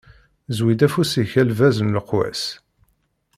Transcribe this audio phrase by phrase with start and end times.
[0.57, 2.41] Zwi-d afus-ik a lbaz n leqwas.